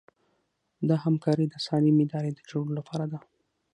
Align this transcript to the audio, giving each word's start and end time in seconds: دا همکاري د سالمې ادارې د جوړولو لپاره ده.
دا 0.87 0.95
همکاري 1.05 1.45
د 1.49 1.55
سالمې 1.65 2.01
ادارې 2.05 2.31
د 2.33 2.39
جوړولو 2.49 2.77
لپاره 2.79 3.05
ده. 3.11 3.19